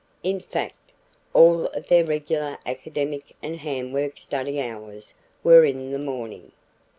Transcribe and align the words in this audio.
In 0.23 0.39
fact, 0.39 0.93
all 1.31 1.67
of 1.67 1.85
their 1.85 2.03
regular 2.03 2.57
academic 2.65 3.35
and 3.43 3.57
handwork 3.57 4.17
study 4.17 4.59
hours 4.59 5.13
were 5.43 5.63
in 5.63 5.91
the 5.91 5.99
morning. 5.99 6.53